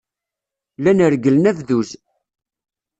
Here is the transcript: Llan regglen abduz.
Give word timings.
Llan 0.81 0.99
regglen 1.11 1.45
abduz. 1.51 1.89